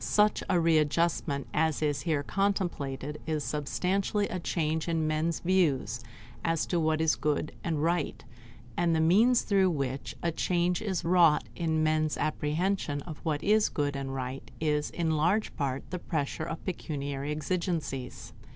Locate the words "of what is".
13.03-13.69